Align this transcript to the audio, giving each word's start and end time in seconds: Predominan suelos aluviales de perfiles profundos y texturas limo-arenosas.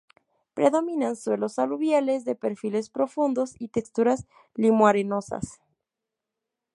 Predominan 0.55 1.15
suelos 1.15 1.59
aluviales 1.59 2.25
de 2.25 2.33
perfiles 2.33 2.89
profundos 2.89 3.53
y 3.59 3.67
texturas 3.67 4.25
limo-arenosas. 4.55 5.61